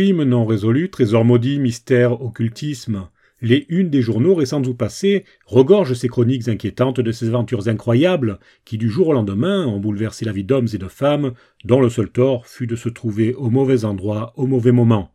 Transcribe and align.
Crime 0.00 0.22
non 0.22 0.46
résolu, 0.46 0.88
trésor 0.88 1.26
maudit, 1.26 1.58
mystère, 1.58 2.22
occultisme. 2.22 3.06
Les 3.42 3.66
unes 3.68 3.90
des 3.90 4.00
journaux 4.00 4.34
récents 4.34 4.62
ou 4.62 4.72
passés 4.72 5.26
regorgent 5.44 5.92
ces 5.92 6.08
chroniques 6.08 6.48
inquiétantes 6.48 7.00
de 7.00 7.12
ces 7.12 7.28
aventures 7.28 7.68
incroyables 7.68 8.38
qui, 8.64 8.78
du 8.78 8.88
jour 8.88 9.08
au 9.08 9.12
lendemain, 9.12 9.66
ont 9.66 9.78
bouleversé 9.78 10.24
la 10.24 10.32
vie 10.32 10.42
d'hommes 10.42 10.68
et 10.72 10.78
de 10.78 10.88
femmes, 10.88 11.34
dont 11.66 11.82
le 11.82 11.90
seul 11.90 12.08
tort 12.08 12.46
fut 12.46 12.66
de 12.66 12.76
se 12.76 12.88
trouver 12.88 13.34
au 13.34 13.50
mauvais 13.50 13.84
endroit 13.84 14.32
au 14.36 14.46
mauvais 14.46 14.72
moment. 14.72 15.14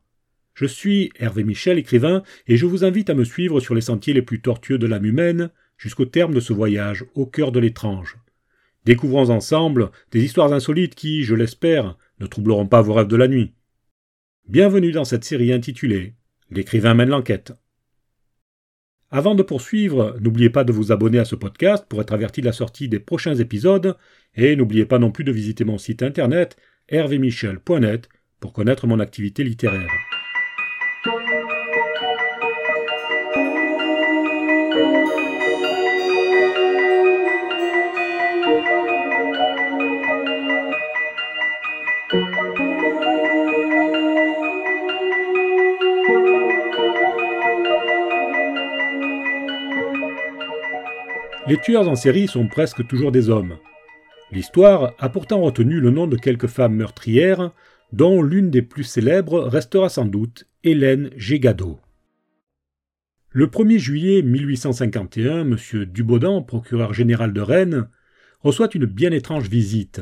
Je 0.53 0.67
suis 0.67 1.12
Hervé 1.17 1.43
Michel, 1.43 1.79
écrivain, 1.79 2.21
et 2.48 2.55
je 2.55 2.67
vous 2.67 2.85
invite 2.85 3.09
à 3.09 3.15
me 3.15 3.23
suivre 3.23 3.59
sur 3.59 3.73
les 3.73 3.81
sentiers 3.81 4.13
les 4.13 4.21
plus 4.21 4.40
tortueux 4.40 4.77
de 4.77 4.85
l'âme 4.85 5.05
humaine, 5.05 5.49
jusqu'au 5.79 6.05
terme 6.05 6.35
de 6.35 6.40
ce 6.40 6.54
voyage 6.54 7.05
au 7.15 7.26
cœur 7.26 7.52
de 7.52 7.59
l'étrange. 7.59 8.20
Découvrons 8.85 9.31
ensemble 9.31 9.90
des 10.12 10.23
histoires 10.23 10.54
insolites 10.54 10.93
qui, 10.93 11.23
je 11.23 11.34
l'espère, 11.34 11.98
ne 12.20 12.27
troubleront 12.27 12.67
pas 12.67 12.84
vos 12.84 12.93
rêves 12.93 13.07
de 13.07 13.15
la 13.15 13.27
nuit. 13.27 13.52
Bienvenue 14.48 14.91
dans 14.91 15.05
cette 15.05 15.24
série 15.24 15.51
intitulée 15.51 16.13
L'écrivain 16.51 16.93
mène 16.93 17.10
l'enquête. 17.10 17.54
Avant 19.10 19.34
de 19.34 19.41
poursuivre, 19.41 20.15
n'oubliez 20.21 20.52
pas 20.52 20.63
de 20.63 20.71
vous 20.71 20.91
abonner 20.91 21.18
à 21.18 21.26
ce 21.26 21.34
podcast 21.35 21.84
pour 21.90 21.99
être 21.99 22.13
averti 22.13 22.41
de 22.41 22.46
la 22.46 22.52
sortie 22.52 22.87
des 22.87 22.99
prochains 22.99 23.34
épisodes 23.34 23.98
et 24.35 24.55
n'oubliez 24.55 24.85
pas 24.85 24.99
non 24.99 25.10
plus 25.10 25.24
de 25.24 25.32
visiter 25.32 25.63
mon 25.63 25.79
site 25.79 26.04
internet 26.04 26.57
hervémichel.net 26.90 28.07
pour 28.40 28.54
connaître 28.54 28.85
mon 28.85 28.99
activité 28.99 29.43
littéraire. 29.43 29.90
Les 51.48 51.57
tueurs 51.60 51.88
en 51.88 51.96
série 51.96 52.27
sont 52.27 52.48
presque 52.48 52.88
toujours 52.88 53.12
des 53.12 53.29
hommes. 53.29 53.60
L'histoire 54.32 54.96
a 54.98 55.10
pourtant 55.10 55.41
retenu 55.41 55.79
le 55.79 55.91
nom 55.91 56.07
de 56.07 56.18
quelques 56.18 56.48
femmes 56.48 56.76
meurtrières, 56.76 57.52
dont 57.93 58.24
l'une 58.24 58.49
des 58.49 58.63
plus 58.63 58.84
célèbres 58.84 59.41
restera 59.41 59.90
sans 59.90 60.05
doute 60.05 60.48
Hélène 60.63 61.12
Gégado. 61.15 61.79
Le 63.29 63.46
1er 63.46 63.77
juillet 63.77 64.22
1851, 64.24 65.41
M. 65.41 65.57
Dubaudan, 65.85 66.41
procureur 66.41 66.96
général 66.96 67.31
de 67.31 67.41
Rennes, 67.41 67.90
reçoit 68.40 68.74
une 68.74 68.85
bien 68.85 69.12
étrange 69.12 69.47
visite. 69.47 70.02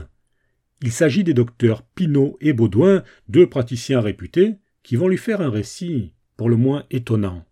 Il 0.82 0.94
s'agit 0.94 1.26
des 1.26 1.34
docteurs 1.34 1.84
Pinault 1.84 2.38
et 2.40 2.54
Baudouin, 2.54 3.04
deux 3.28 3.50
praticiens 3.50 4.00
réputés, 4.00 4.56
qui 4.82 4.96
vont 4.96 5.10
lui 5.10 5.18
faire 5.18 5.42
un 5.42 5.50
récit 5.50 6.14
pour 6.38 6.48
le 6.48 6.56
moins 6.56 6.86
étonnant. 6.90 7.44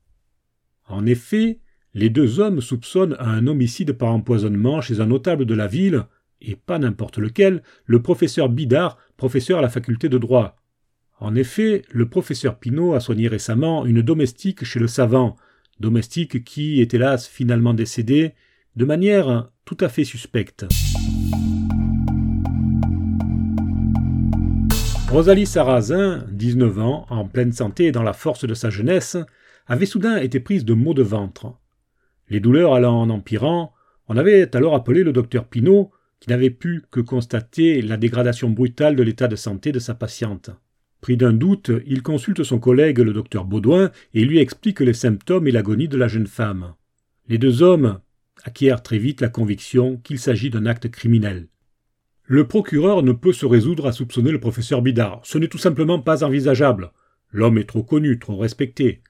En 0.88 1.06
effet, 1.06 1.60
les 1.94 2.10
deux 2.10 2.40
hommes 2.40 2.62
soupçonnent 2.62 3.18
un 3.20 3.48
homicide 3.48 3.94
par 3.94 4.14
empoisonnement 4.14 4.82
chez 4.82 5.00
un 5.02 5.08
notable 5.08 5.46
de 5.46 5.54
la 5.54 5.68
ville, 5.68 6.06
et 6.42 6.56
pas 6.56 6.80
n'importe 6.80 7.18
lequel, 7.18 7.62
le 7.86 8.02
professeur 8.02 8.50
Bidard, 8.50 8.98
professeur 9.18 9.60
à 9.60 9.62
la 9.62 9.70
faculté 9.70 10.10
de 10.10 10.18
droit. 10.18 10.58
En 11.20 11.36
effet, 11.36 11.84
le 11.92 12.10
professeur 12.10 12.58
Pinault 12.58 12.94
a 12.94 13.00
soigné 13.00 13.28
récemment 13.28 13.86
une 13.86 14.02
domestique 14.02 14.64
chez 14.64 14.80
le 14.80 14.88
savant, 14.88 15.36
domestique 15.80 16.44
qui 16.44 16.82
est 16.82 16.94
hélas 16.94 17.28
finalement 17.28 17.74
décédée 17.74 18.34
de 18.76 18.86
manière 18.86 19.52
tout 19.66 19.78
à 19.82 19.90
fait 19.90 20.04
suspecte. 20.04 20.66
Rosalie 25.10 25.46
Sarrazin, 25.46 26.26
19 26.32 26.80
ans, 26.80 27.06
en 27.10 27.28
pleine 27.28 27.52
santé 27.52 27.88
et 27.88 27.92
dans 27.92 28.02
la 28.02 28.14
force 28.14 28.46
de 28.46 28.54
sa 28.54 28.70
jeunesse, 28.70 29.18
avait 29.68 29.86
soudain 29.86 30.18
été 30.18 30.40
prise 30.40 30.64
de 30.64 30.74
maux 30.74 30.94
de 30.94 31.04
ventre. 31.04 31.54
Les 32.32 32.40
douleurs 32.40 32.74
allant 32.74 33.02
en 33.02 33.10
empirant, 33.10 33.74
on 34.08 34.16
avait 34.16 34.56
alors 34.56 34.74
appelé 34.74 35.04
le 35.04 35.12
docteur 35.12 35.50
Pinault, 35.50 35.92
qui 36.22 36.30
n'avait 36.30 36.50
pu 36.50 36.82
que 36.90 37.02
constater 37.02 37.82
la 37.82 37.98
dégradation 37.98 38.50
brutale 38.50 38.96
de 38.96 39.04
l'état 39.04 39.28
de 39.28 39.36
santé 39.36 39.74
de 39.74 39.80
sa 39.80 39.96
patiente. 39.96 40.50
Pris 41.02 41.18
d'un 41.18 41.34
doute, 41.34 41.72
il 41.86 42.02
consulte 42.02 42.44
son 42.44 42.58
collègue 42.58 43.00
le 43.00 43.12
docteur 43.12 43.44
Baudouin 43.44 43.92
et 44.14 44.24
lui 44.24 44.40
explique 44.40 44.80
les 44.80 44.94
symptômes 44.94 45.46
et 45.46 45.52
l'agonie 45.52 45.90
de 45.90 45.98
la 45.98 46.08
jeune 46.08 46.26
femme. 46.26 46.74
Les 47.28 47.38
deux 47.38 47.64
hommes 47.64 48.00
acquièrent 48.46 48.82
très 48.82 48.98
vite 48.98 49.20
la 49.20 49.28
conviction 49.28 49.98
qu'il 49.98 50.18
s'agit 50.18 50.50
d'un 50.50 50.68
acte 50.68 50.90
criminel. 50.90 51.50
Le 52.24 52.48
procureur 52.48 53.04
ne 53.04 53.12
peut 53.12 53.34
se 53.34 53.46
résoudre 53.46 53.88
à 53.88 53.92
soupçonner 53.92 54.32
le 54.32 54.40
professeur 54.40 54.82
Bidard. 54.82 55.20
Ce 55.26 55.38
n'est 55.38 55.50
tout 55.50 55.58
simplement 55.58 56.00
pas 56.00 56.24
envisageable. 56.24 56.94
L'homme 57.34 57.58
est 57.58 57.68
trop 57.68 57.84
connu, 57.84 58.20
trop 58.20 58.38
respecté. 58.38 59.02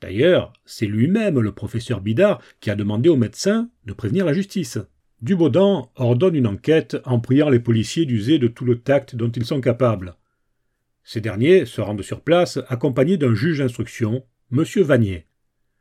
D'ailleurs, 0.00 0.52
c'est 0.64 0.86
lui-même, 0.86 1.40
le 1.40 1.52
professeur 1.52 2.00
Bidard, 2.00 2.40
qui 2.60 2.70
a 2.70 2.76
demandé 2.76 3.08
au 3.08 3.16
médecin 3.16 3.70
de 3.84 3.92
prévenir 3.92 4.24
la 4.24 4.32
justice. 4.32 4.78
Dubaudan 5.22 5.90
ordonne 5.96 6.36
une 6.36 6.46
enquête 6.46 6.96
en 7.04 7.18
priant 7.18 7.48
les 7.48 7.58
policiers 7.58 8.06
d'user 8.06 8.38
de 8.38 8.46
tout 8.46 8.64
le 8.64 8.78
tact 8.78 9.16
dont 9.16 9.30
ils 9.30 9.44
sont 9.44 9.60
capables. 9.60 10.14
Ces 11.02 11.20
derniers 11.20 11.64
se 11.64 11.80
rendent 11.80 12.02
sur 12.02 12.20
place 12.20 12.60
accompagnés 12.68 13.16
d'un 13.16 13.34
juge 13.34 13.58
d'instruction, 13.58 14.24
M. 14.52 14.64
Vanier. 14.82 15.26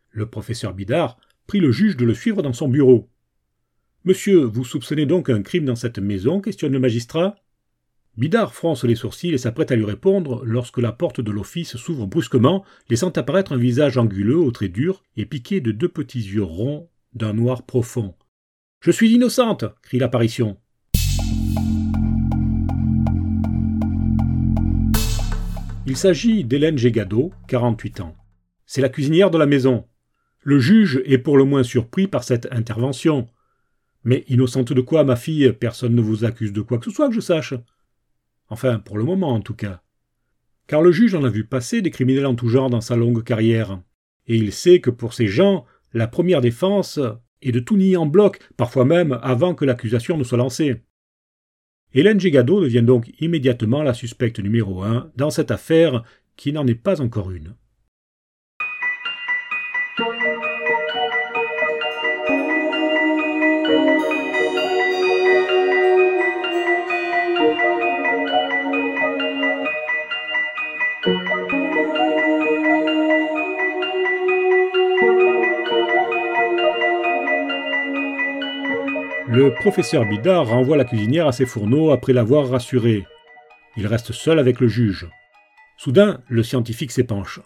Le 0.10 0.26
professeur 0.26 0.74
Bidard 0.74 1.20
prie 1.46 1.60
le 1.60 1.72
juge 1.72 1.98
de 1.98 2.06
le 2.06 2.16
suivre 2.16 2.42
dans 2.42 2.54
son 2.54 2.68
bureau. 2.68 3.10
Monsieur, 4.04 4.40
vous 4.40 4.64
soupçonnez 4.64 5.06
donc 5.06 5.30
un 5.30 5.44
crime 5.44 5.66
dans 5.66 5.76
cette 5.76 6.00
maison 6.00 6.42
questionne 6.42 6.72
le 6.72 6.80
magistrat. 6.80 7.36
Bidard 8.18 8.56
fronce 8.56 8.84
les 8.84 8.96
sourcils 8.96 9.36
et 9.36 9.38
s'apprête 9.38 9.72
à 9.72 9.76
lui 9.76 9.86
répondre 9.86 10.44
lorsque 10.44 10.80
la 10.80 10.92
porte 10.92 11.22
de 11.22 11.30
l'office 11.30 11.78
s'ouvre 11.78 12.08
brusquement, 12.08 12.66
laissant 12.90 13.12
apparaître 13.12 13.52
un 13.52 13.58
visage 13.58 14.00
anguleux 14.00 14.40
aux 14.40 14.50
traits 14.50 14.72
durs 14.72 15.04
et 15.18 15.28
piqué 15.28 15.62
de 15.62 15.72
deux 15.72 15.88
petits 15.88 16.24
yeux 16.24 16.42
ronds 16.42 16.90
d'un 17.14 17.34
noir 17.34 17.62
profond. 17.62 18.16
Je 18.80 18.90
suis 18.90 19.14
innocente 19.14 19.66
crie 19.84 20.00
l'apparition. 20.00 20.58
Il 25.86 25.96
s'agit 25.96 26.44
d'Hélène 26.44 26.80
Gégado, 26.80 27.32
48 27.48 28.02
ans. 28.02 28.16
C'est 28.66 28.82
la 28.82 28.90
cuisinière 28.90 29.30
de 29.30 29.38
la 29.38 29.46
maison. 29.46 29.86
Le 30.42 30.60
juge 30.60 31.04
est 31.06 31.20
pour 31.20 31.38
le 31.38 31.44
moins 31.44 31.64
surpris 31.64 32.08
par 32.08 32.24
cette 32.24 32.48
intervention. 32.52 33.28
Mais 34.04 34.26
innocente 34.28 34.74
de 34.74 34.82
quoi, 34.82 35.04
ma 35.04 35.16
fille? 35.16 35.54
Personne 35.54 35.94
ne 35.94 36.02
vous 36.02 36.26
accuse 36.26 36.52
de 36.52 36.62
quoi 36.62 36.80
que 36.80 36.86
ce 36.86 36.92
soit 36.92 37.10
que 37.10 37.16
je 37.16 37.20
sache. 37.20 37.54
Enfin, 38.50 38.80
pour 38.80 38.98
le 38.98 39.04
moment 39.04 39.34
en 39.34 39.42
tout 39.42 39.54
cas. 39.54 39.82
Car 40.68 40.82
le 40.82 40.92
juge 40.92 41.16
en 41.16 41.24
a 41.24 41.30
vu 41.30 41.46
passer 41.46 41.82
des 41.82 41.92
criminels 41.92 42.26
en 42.26 42.36
tout 42.36 42.50
genre 42.50 42.70
dans 42.70 42.82
sa 42.82 42.96
longue 42.96 43.24
carrière. 43.24 43.82
Et 44.28 44.36
il 44.36 44.52
sait 44.52 44.82
que 44.82 44.90
pour 44.90 45.14
ces 45.14 45.28
gens, 45.28 45.66
la 45.94 46.08
première 46.08 46.42
défense 46.42 47.00
est 47.42 47.52
de 47.52 47.60
tout 47.60 47.78
nier 47.78 47.98
en 47.98 48.06
bloc, 48.06 48.40
parfois 48.58 48.86
même 48.86 49.20
avant 49.22 49.56
que 49.56 49.66
l'accusation 49.66 50.18
ne 50.18 50.24
soit 50.24 50.38
lancée. 50.38 50.84
Hélène 51.94 52.20
Gégado 52.20 52.62
devient 52.62 52.84
donc 52.84 53.12
immédiatement 53.22 53.84
la 53.84 53.94
suspecte 53.94 54.40
numéro 54.40 54.84
un 54.84 55.12
dans 55.16 55.30
cette 55.30 55.52
affaire 55.52 56.04
qui 56.36 56.52
n'en 56.52 56.68
est 56.68 56.76
pas 56.76 57.02
encore 57.02 57.32
une. 57.32 57.56
Le 79.38 79.54
professeur 79.54 80.04
Bidard 80.10 80.48
renvoie 80.48 80.78
la 80.78 80.84
cuisinière 80.84 81.28
à 81.28 81.32
ses 81.32 81.46
fourneaux 81.46 81.92
après 81.92 82.12
l'avoir 82.12 82.50
rassurée. 82.50 83.06
Il 83.76 83.86
reste 83.86 84.12
seul 84.12 84.40
avec 84.40 84.60
le 84.60 84.68
juge. 84.68 85.08
Soudain, 85.78 86.24
le 86.28 86.42
scientifique 86.42 86.92
s'épanche. 86.92 87.40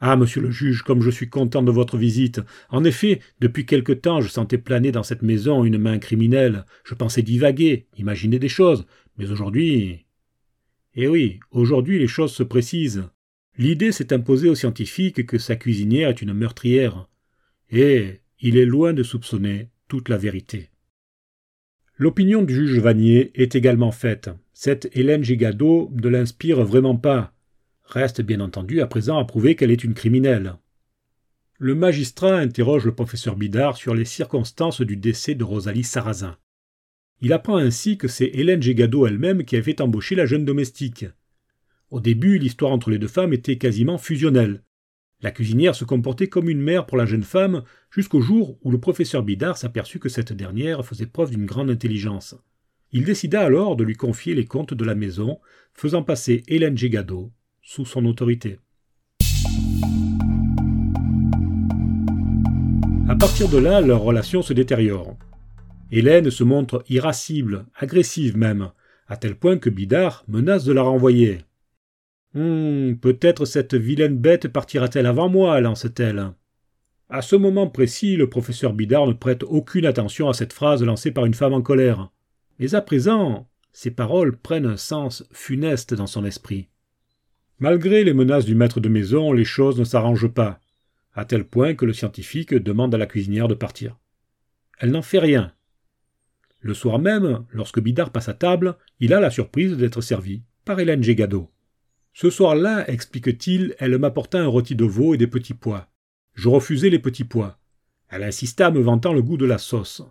Ah, 0.00 0.16
monsieur 0.16 0.40
le 0.40 0.50
juge, 0.50 0.82
comme 0.82 1.02
je 1.02 1.10
suis 1.10 1.30
content 1.30 1.62
de 1.62 1.70
votre 1.70 1.96
visite. 1.96 2.40
En 2.68 2.82
effet, 2.82 3.20
depuis 3.38 3.64
quelque 3.64 3.92
temps, 3.92 4.20
je 4.20 4.26
sentais 4.26 4.58
planer 4.58 4.90
dans 4.90 5.04
cette 5.04 5.22
maison 5.22 5.62
une 5.62 5.78
main 5.78 6.00
criminelle. 6.00 6.64
Je 6.82 6.96
pensais 6.96 7.22
divaguer, 7.22 7.86
imaginer 7.96 8.40
des 8.40 8.48
choses. 8.48 8.84
Mais 9.16 9.30
aujourd'hui. 9.30 10.06
Eh 10.96 11.06
oui, 11.06 11.38
aujourd'hui 11.52 12.00
les 12.00 12.08
choses 12.08 12.32
se 12.32 12.42
précisent. 12.42 13.04
L'idée 13.56 13.92
s'est 13.92 14.12
imposée 14.12 14.48
au 14.48 14.56
scientifique 14.56 15.24
que 15.26 15.38
sa 15.38 15.54
cuisinière 15.54 16.08
est 16.08 16.22
une 16.22 16.34
meurtrière. 16.34 17.08
Et 17.70 18.18
il 18.40 18.56
est 18.56 18.66
loin 18.66 18.94
de 18.94 19.04
soupçonner 19.04 19.68
toute 19.86 20.08
la 20.08 20.18
vérité. 20.18 20.70
L'opinion 22.00 22.40
du 22.40 22.54
juge 22.54 22.78
Vanier 22.78 23.30
est 23.34 23.54
également 23.54 23.92
faite. 23.92 24.30
Cette 24.54 24.88
Hélène 24.96 25.22
Gigado 25.22 25.92
ne 26.02 26.08
l'inspire 26.08 26.64
vraiment 26.64 26.96
pas. 26.96 27.34
Reste 27.84 28.22
bien 28.22 28.40
entendu 28.40 28.80
à 28.80 28.86
présent 28.86 29.18
à 29.18 29.26
prouver 29.26 29.54
qu'elle 29.54 29.70
est 29.70 29.84
une 29.84 29.92
criminelle. 29.92 30.54
Le 31.58 31.74
magistrat 31.74 32.38
interroge 32.38 32.86
le 32.86 32.94
professeur 32.94 33.36
Bidard 33.36 33.76
sur 33.76 33.94
les 33.94 34.06
circonstances 34.06 34.80
du 34.80 34.96
décès 34.96 35.34
de 35.34 35.44
Rosalie 35.44 35.84
Sarrazin. 35.84 36.38
Il 37.20 37.34
apprend 37.34 37.58
ainsi 37.58 37.98
que 37.98 38.08
c'est 38.08 38.30
Hélène 38.32 38.62
Gégado 38.62 39.06
elle-même 39.06 39.44
qui 39.44 39.56
avait 39.56 39.82
embauché 39.82 40.14
la 40.14 40.24
jeune 40.24 40.46
domestique. 40.46 41.04
Au 41.90 42.00
début, 42.00 42.38
l'histoire 42.38 42.72
entre 42.72 42.88
les 42.88 42.98
deux 42.98 43.08
femmes 43.08 43.34
était 43.34 43.58
quasiment 43.58 43.98
fusionnelle. 43.98 44.62
La 45.22 45.30
cuisinière 45.30 45.74
se 45.74 45.84
comportait 45.84 46.28
comme 46.28 46.48
une 46.48 46.62
mère 46.62 46.86
pour 46.86 46.96
la 46.96 47.04
jeune 47.04 47.24
femme, 47.24 47.62
jusqu'au 47.90 48.22
jour 48.22 48.58
où 48.62 48.70
le 48.70 48.80
professeur 48.80 49.22
Bidard 49.22 49.58
s'aperçut 49.58 49.98
que 49.98 50.08
cette 50.08 50.32
dernière 50.32 50.84
faisait 50.84 51.06
preuve 51.06 51.30
d'une 51.30 51.44
grande 51.44 51.70
intelligence. 51.70 52.34
Il 52.92 53.04
décida 53.04 53.42
alors 53.42 53.76
de 53.76 53.84
lui 53.84 53.94
confier 53.94 54.34
les 54.34 54.46
comptes 54.46 54.72
de 54.72 54.84
la 54.84 54.94
maison, 54.94 55.38
faisant 55.74 56.02
passer 56.02 56.42
Hélène 56.48 56.76
Gégado 56.76 57.30
sous 57.62 57.84
son 57.84 58.06
autorité. 58.06 58.58
À 63.08 63.16
partir 63.16 63.48
de 63.48 63.58
là, 63.58 63.82
leur 63.82 64.00
relation 64.00 64.40
se 64.40 64.54
détériore. 64.54 65.18
Hélène 65.90 66.30
se 66.30 66.44
montre 66.44 66.82
irascible, 66.88 67.66
agressive 67.74 68.38
même, 68.38 68.70
à 69.06 69.16
tel 69.16 69.34
point 69.34 69.58
que 69.58 69.68
Bidard 69.68 70.24
menace 70.28 70.64
de 70.64 70.72
la 70.72 70.82
renvoyer. 70.82 71.42
Hum, 72.34 72.96
peut-être 73.00 73.44
cette 73.44 73.74
vilaine 73.74 74.16
bête 74.16 74.48
partira-t-elle 74.48 75.06
avant 75.06 75.28
moi, 75.28 75.60
lance-t-elle. 75.60 76.32
À 77.08 77.22
ce 77.22 77.34
moment 77.34 77.66
précis, 77.66 78.16
le 78.16 78.30
professeur 78.30 78.72
Bidard 78.72 79.08
ne 79.08 79.12
prête 79.12 79.42
aucune 79.42 79.84
attention 79.84 80.28
à 80.28 80.34
cette 80.34 80.52
phrase 80.52 80.84
lancée 80.84 81.10
par 81.10 81.26
une 81.26 81.34
femme 81.34 81.54
en 81.54 81.60
colère. 81.60 82.10
Mais 82.60 82.76
à 82.76 82.82
présent, 82.82 83.48
ces 83.72 83.90
paroles 83.90 84.36
prennent 84.36 84.66
un 84.66 84.76
sens 84.76 85.24
funeste 85.32 85.92
dans 85.92 86.06
son 86.06 86.24
esprit. 86.24 86.68
Malgré 87.58 88.04
les 88.04 88.14
menaces 88.14 88.44
du 88.44 88.54
maître 88.54 88.78
de 88.78 88.88
maison, 88.88 89.32
les 89.32 89.44
choses 89.44 89.78
ne 89.78 89.84
s'arrangent 89.84 90.32
pas, 90.32 90.60
à 91.14 91.24
tel 91.24 91.44
point 91.44 91.74
que 91.74 91.84
le 91.84 91.92
scientifique 91.92 92.54
demande 92.54 92.94
à 92.94 92.98
la 92.98 93.06
cuisinière 93.06 93.48
de 93.48 93.54
partir. 93.54 93.98
Elle 94.78 94.92
n'en 94.92 95.02
fait 95.02 95.18
rien. 95.18 95.52
Le 96.60 96.74
soir 96.74 97.00
même, 97.00 97.44
lorsque 97.50 97.80
Bidard 97.80 98.10
passe 98.10 98.28
à 98.28 98.34
table, 98.34 98.76
il 99.00 99.12
a 99.12 99.20
la 99.20 99.30
surprise 99.30 99.76
d'être 99.76 100.00
servi 100.00 100.42
par 100.64 100.78
Hélène 100.78 101.02
Gégado. 101.02 101.50
Ce 102.12 102.30
soir-là, 102.30 102.88
explique-t-il, 102.90 103.74
elle 103.78 103.96
m'apporta 103.98 104.40
un 104.40 104.46
rôti 104.46 104.74
de 104.74 104.84
veau 104.84 105.14
et 105.14 105.18
des 105.18 105.26
petits 105.26 105.54
pois. 105.54 105.88
Je 106.34 106.48
refusai 106.48 106.90
les 106.90 106.98
petits 106.98 107.24
pois. 107.24 107.58
Elle 108.08 108.24
insista, 108.24 108.70
me 108.70 108.80
vantant 108.80 109.12
le 109.12 109.22
goût 109.22 109.36
de 109.36 109.46
la 109.46 109.58
sauce. 109.58 110.02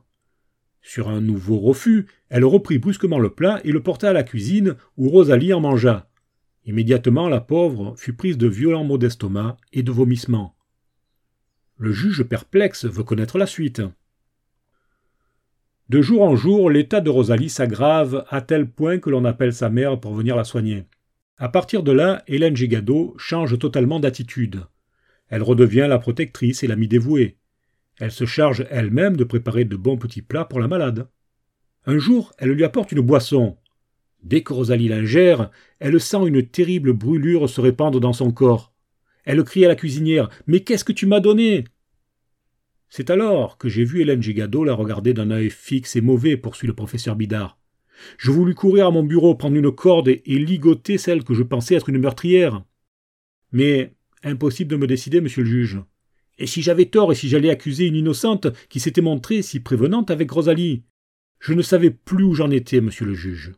Sur 0.82 1.10
un 1.10 1.22
nouveau 1.22 1.60
refus, 1.60 2.08
elle 2.30 2.46
reprit 2.46 2.80
brusquement 2.80 3.20
le 3.20 3.30
plat 3.30 3.60
et 3.64 3.72
le 3.72 3.84
porta 3.84 4.10
à 4.10 4.14
la 4.14 4.24
cuisine, 4.24 4.76
où 4.98 5.10
Rosalie 5.10 5.54
en 5.54 5.60
mangea. 5.60 6.10
Immédiatement, 6.66 7.28
la 7.28 7.42
pauvre 7.42 7.96
fut 7.98 8.14
prise 8.14 8.38
de 8.38 8.48
violents 8.48 8.84
maux 8.84 8.98
d'estomac 8.98 9.58
et 9.74 9.84
de 9.84 9.92
vomissements. 9.92 10.56
Le 11.78 11.92
juge 11.92 12.24
perplexe 12.24 12.86
veut 12.86 13.04
connaître 13.04 13.38
la 13.38 13.48
suite. 13.48 13.82
De 15.90 16.02
jour 16.02 16.22
en 16.22 16.36
jour, 16.36 16.70
l'état 16.70 17.02
de 17.02 17.10
Rosalie 17.10 17.50
s'aggrave 17.50 18.26
à 18.30 18.42
tel 18.42 18.70
point 18.70 19.00
que 19.00 19.10
l'on 19.10 19.26
appelle 19.26 19.54
sa 19.54 19.70
mère 19.70 20.00
pour 20.00 20.14
venir 20.14 20.36
la 20.36 20.44
soigner. 20.44 20.86
À 21.42 21.48
partir 21.48 21.84
de 21.84 21.94
là, 21.94 22.22
Hélène 22.28 22.58
Gigado 22.58 23.16
change 23.18 23.58
totalement 23.58 24.02
d'attitude. 24.02 24.66
Elle 25.30 25.42
redevient 25.42 25.88
la 25.88 25.98
protectrice 25.98 26.64
et 26.64 26.68
l'amie 26.68 26.90
dévouée. 26.90 27.38
Elle 27.98 28.12
se 28.12 28.26
charge 28.26 28.66
elle-même 28.70 29.16
de 29.16 29.24
préparer 29.24 29.64
de 29.64 29.78
bons 29.78 29.98
petits 29.98 30.22
plats 30.22 30.44
pour 30.44 30.60
la 30.60 30.68
malade. 30.68 31.08
Un 31.86 31.98
jour, 31.98 32.34
elle 32.40 32.50
lui 32.50 32.66
apporte 32.66 32.92
une 32.92 33.00
boisson. 33.00 33.58
Dès 34.22 34.44
que 34.44 34.52
Rosalie 34.52 34.90
l'ingère, 34.90 35.50
elle 35.80 36.02
sent 36.02 36.28
une 36.28 36.46
terrible 36.46 36.92
brûlure 36.92 37.50
se 37.50 37.62
répandre 37.62 38.02
dans 38.02 38.12
son 38.12 38.34
corps. 38.34 38.74
Elle 39.24 39.44
crie 39.46 39.64
à 39.64 39.70
la 39.70 39.76
cuisinière 39.76 40.30
Mais 40.46 40.60
qu'est-ce 40.60 40.84
que 40.84 40.92
tu 40.92 41.06
m'as 41.06 41.22
donné? 41.22 41.64
C'est 42.90 43.10
alors 43.10 43.58
que 43.58 43.70
j'ai 43.70 43.86
vu 43.86 44.02
Hélène 44.02 44.22
Gigado 44.22 44.66
la 44.66 44.74
regarder 44.74 45.14
d'un 45.14 45.32
œil 45.32 45.50
fixe 45.50 45.96
et 45.96 46.02
mauvais, 46.02 46.36
poursuit 46.36 46.68
le 46.68 46.74
professeur 46.74 47.16
Bidard. 47.16 47.59
Je 48.18 48.32
voulus 48.32 48.56
courir 48.56 48.88
à 48.88 48.92
mon 48.92 49.04
bureau, 49.04 49.36
prendre 49.36 49.56
une 49.56 49.72
corde 49.72 50.08
et, 50.08 50.22
ligoter 50.26 50.98
celle 50.98 51.24
que 51.24 51.34
je 51.34 51.44
pensais 51.44 51.76
être 51.76 51.90
une 51.90 52.00
meurtrière. 52.00 52.64
Mais 53.52 53.94
impossible 54.24 54.72
de 54.72 54.78
me 54.78 54.88
décider, 54.88 55.22
monsieur 55.22 55.44
le 55.44 55.50
juge. 55.50 55.80
Et 56.38 56.48
si 56.48 56.62
j'avais 56.62 56.86
tort 56.86 57.12
et 57.12 57.16
si 57.16 57.28
j'allais 57.28 57.50
accuser 57.50 57.86
une 57.86 57.96
innocente 57.96 58.48
qui 58.70 58.80
s'était 58.80 59.02
montrée 59.02 59.42
si 59.42 59.60
prévenante 59.60 60.12
avec 60.12 60.32
Rosalie? 60.32 60.84
Je 61.40 61.54
ne 61.54 61.62
savais 61.62 61.92
plus 61.92 62.24
où 62.24 62.34
j'en 62.34 62.52
étais, 62.52 62.82
monsieur 62.82 63.06
le 63.06 63.14
juge. 63.14 63.54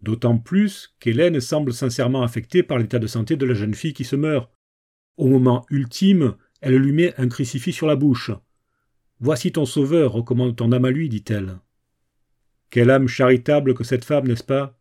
D'autant 0.00 0.38
plus 0.38 0.94
qu'Hélène 0.98 1.40
semble 1.40 1.72
sincèrement 1.72 2.22
affectée 2.22 2.62
par 2.62 2.78
l'état 2.78 2.98
de 2.98 3.06
santé 3.06 3.36
de 3.36 3.46
la 3.46 3.54
jeune 3.54 3.74
fille 3.74 3.94
qui 3.94 4.04
se 4.04 4.16
meurt. 4.16 4.50
Au 5.16 5.28
moment 5.28 5.64
ultime, 5.70 6.34
elle 6.60 6.76
lui 6.76 6.92
met 6.92 7.14
un 7.20 7.28
crucifix 7.28 7.72
sur 7.72 7.86
la 7.86 7.96
bouche. 7.96 8.32
Voici 9.20 9.52
ton 9.52 9.64
sauveur, 9.64 10.12
recommande 10.12 10.56
ton 10.56 10.72
âme 10.72 10.84
à 10.84 10.90
lui, 10.90 11.08
dit-elle. 11.08 11.58
Quelle 12.72 12.88
âme 12.88 13.06
charitable 13.06 13.74
que 13.74 13.84
cette 13.84 14.06
femme, 14.06 14.26
n'est-ce 14.26 14.42
pas? 14.42 14.78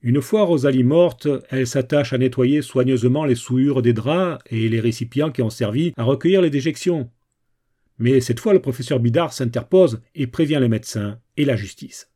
Une 0.00 0.22
fois 0.22 0.44
Rosalie 0.44 0.84
morte, 0.84 1.28
elle 1.50 1.66
s'attache 1.66 2.14
à 2.14 2.18
nettoyer 2.18 2.62
soigneusement 2.62 3.26
les 3.26 3.34
souillures 3.34 3.82
des 3.82 3.92
draps 3.92 4.42
et 4.48 4.70
les 4.70 4.80
récipients 4.80 5.30
qui 5.30 5.42
ont 5.42 5.50
servi 5.50 5.92
à 5.98 6.04
recueillir 6.04 6.40
les 6.40 6.48
déjections. 6.48 7.10
Mais 7.98 8.22
cette 8.22 8.40
fois, 8.40 8.54
le 8.54 8.62
professeur 8.62 9.00
Bidard 9.00 9.34
s'interpose 9.34 10.00
et 10.14 10.26
prévient 10.26 10.56
les 10.62 10.70
médecins 10.70 11.18
et 11.36 11.44
la 11.44 11.56
justice. 11.56 12.10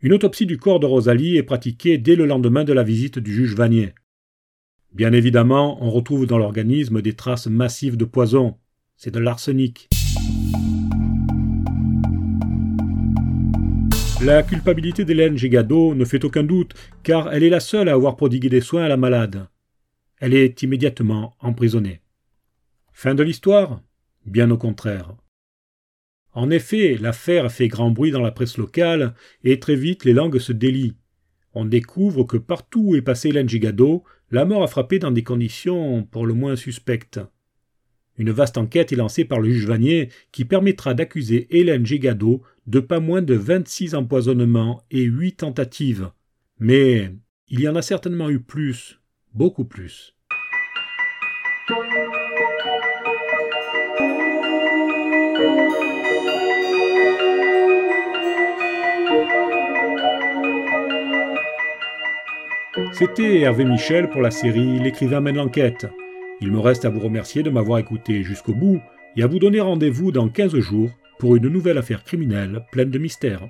Une 0.00 0.12
autopsie 0.12 0.46
du 0.46 0.58
corps 0.58 0.78
de 0.78 0.86
Rosalie 0.86 1.36
est 1.36 1.42
pratiquée 1.42 1.98
dès 1.98 2.14
le 2.14 2.26
lendemain 2.26 2.62
de 2.62 2.72
la 2.72 2.84
visite 2.84 3.18
du 3.18 3.34
juge 3.34 3.56
Vanier. 3.56 3.94
Bien 4.92 5.12
évidemment, 5.12 5.84
on 5.84 5.90
retrouve 5.90 6.26
dans 6.26 6.38
l'organisme 6.38 7.02
des 7.02 7.14
traces 7.14 7.48
massives 7.48 7.96
de 7.96 8.04
poison. 8.04 8.58
C'est 8.96 9.10
de 9.10 9.18
l'arsenic. 9.18 9.88
La 14.22 14.42
culpabilité 14.42 15.06
d'Hélène 15.06 15.38
Gégado 15.38 15.94
ne 15.94 16.04
fait 16.04 16.26
aucun 16.26 16.42
doute, 16.42 16.74
car 17.02 17.32
elle 17.32 17.42
est 17.42 17.48
la 17.48 17.58
seule 17.58 17.88
à 17.88 17.94
avoir 17.94 18.16
prodigué 18.16 18.50
des 18.50 18.60
soins 18.60 18.84
à 18.84 18.88
la 18.88 18.98
malade. 18.98 19.48
Elle 20.18 20.34
est 20.34 20.62
immédiatement 20.62 21.34
emprisonnée. 21.40 22.02
Fin 22.92 23.14
de 23.14 23.22
l'histoire? 23.22 23.80
Bien 24.26 24.50
au 24.50 24.58
contraire. 24.58 25.14
En 26.34 26.50
effet, 26.50 26.98
l'affaire 27.00 27.50
fait 27.50 27.68
grand 27.68 27.90
bruit 27.90 28.10
dans 28.10 28.20
la 28.20 28.30
presse 28.30 28.58
locale 28.58 29.14
et 29.42 29.58
très 29.58 29.74
vite 29.74 30.04
les 30.04 30.12
langues 30.12 30.38
se 30.38 30.52
délient. 30.52 30.96
On 31.54 31.64
découvre 31.64 32.24
que 32.24 32.36
partout 32.36 32.88
où 32.88 32.96
est 32.96 33.02
passé 33.02 33.30
Hélène 33.30 33.48
Gigado, 33.48 34.04
la 34.30 34.44
mort 34.44 34.62
a 34.62 34.68
frappé 34.68 34.98
dans 34.98 35.10
des 35.10 35.24
conditions 35.24 36.04
pour 36.04 36.26
le 36.26 36.34
moins 36.34 36.56
suspectes. 36.56 37.20
Une 38.20 38.32
vaste 38.32 38.58
enquête 38.58 38.92
est 38.92 38.96
lancée 38.96 39.24
par 39.24 39.40
le 39.40 39.48
juge 39.48 39.66
Vanier 39.66 40.10
qui 40.30 40.44
permettra 40.44 40.92
d'accuser 40.92 41.46
Hélène 41.48 41.86
Gigado 41.86 42.42
de 42.66 42.78
pas 42.78 43.00
moins 43.00 43.22
de 43.22 43.32
26 43.32 43.94
empoisonnements 43.94 44.82
et 44.90 45.04
8 45.04 45.38
tentatives. 45.38 46.10
Mais 46.58 47.14
il 47.48 47.60
y 47.60 47.68
en 47.68 47.76
a 47.76 47.80
certainement 47.80 48.28
eu 48.28 48.38
plus, 48.38 49.00
beaucoup 49.32 49.64
plus. 49.64 50.14
C'était 62.92 63.40
Hervé 63.40 63.64
Michel 63.64 64.10
pour 64.10 64.20
la 64.20 64.30
série 64.30 64.78
L'écrivain 64.78 65.22
mène 65.22 65.36
l'enquête. 65.36 65.86
Il 66.40 66.50
me 66.50 66.58
reste 66.58 66.84
à 66.84 66.90
vous 66.90 67.00
remercier 67.00 67.42
de 67.42 67.50
m'avoir 67.50 67.78
écouté 67.78 68.22
jusqu'au 68.22 68.54
bout 68.54 68.80
et 69.16 69.22
à 69.22 69.26
vous 69.26 69.38
donner 69.38 69.60
rendez-vous 69.60 70.12
dans 70.12 70.28
15 70.28 70.58
jours 70.58 70.90
pour 71.18 71.36
une 71.36 71.48
nouvelle 71.48 71.78
affaire 71.78 72.02
criminelle 72.02 72.64
pleine 72.72 72.90
de 72.90 72.98
mystères. 72.98 73.48